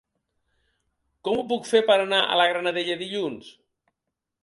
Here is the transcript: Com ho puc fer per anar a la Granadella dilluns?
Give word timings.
Com 1.27 1.37
ho 1.37 1.45
puc 1.53 1.71
fer 1.73 1.83
per 1.91 1.99
anar 2.07 2.25
a 2.33 2.41
la 2.43 2.51
Granadella 2.55 2.99
dilluns? 3.07 3.57